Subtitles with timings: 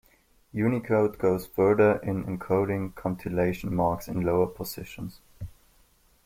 [0.51, 5.19] Unicode goes further in encoding cantillation marks in lower positions.